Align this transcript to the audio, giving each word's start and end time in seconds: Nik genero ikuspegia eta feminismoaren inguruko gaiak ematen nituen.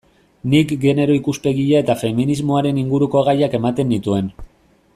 Nik 0.53 0.71
genero 0.85 1.17
ikuspegia 1.17 1.83
eta 1.85 1.97
feminismoaren 2.05 2.81
inguruko 2.85 3.23
gaiak 3.29 3.55
ematen 3.59 3.93
nituen. 3.95 4.33